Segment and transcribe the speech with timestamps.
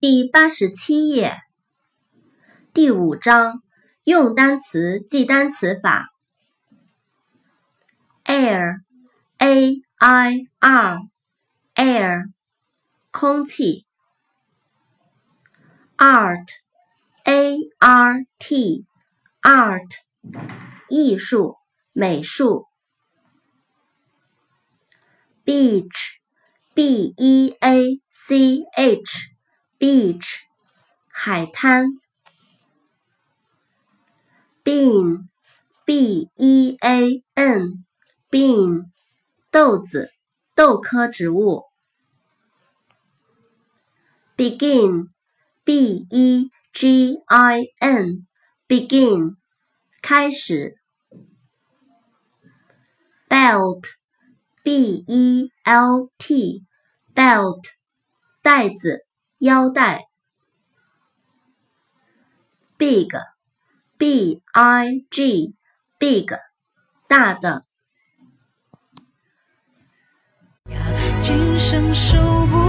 [0.00, 1.36] 第八十七页，
[2.72, 3.62] 第五章
[4.02, 6.08] 用单词记单词法。
[8.24, 12.32] air，a i r，air，
[13.10, 13.84] 空气。
[15.98, 19.90] art，a r t，art，
[20.88, 21.56] 艺术、
[21.92, 22.68] 美术。
[25.44, 29.39] beach，b e a c h。
[29.80, 30.42] Beach
[31.08, 31.86] 海滩
[34.62, 35.30] ，bean
[35.86, 37.86] b e a n
[38.30, 38.90] bean
[39.50, 40.10] 豆子
[40.54, 41.64] 豆科植物
[44.36, 45.08] ，begin
[45.64, 48.26] b e g i n
[48.68, 49.36] begin
[50.02, 50.76] 开始
[53.30, 53.84] ，belt
[54.62, 56.66] b e l t
[57.14, 57.62] belt
[58.42, 59.09] 袋子。
[59.40, 60.08] 腰带
[62.76, 66.26] ，big，b i g，big，
[67.08, 67.64] 大的。
[71.22, 72.18] 今生受
[72.48, 72.59] 不。